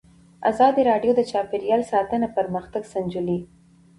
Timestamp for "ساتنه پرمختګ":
1.91-2.83